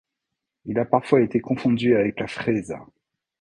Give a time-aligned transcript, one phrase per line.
[0.65, 2.83] Il a parfois été confondu avec la freisa.